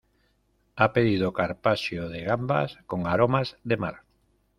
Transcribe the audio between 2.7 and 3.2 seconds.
con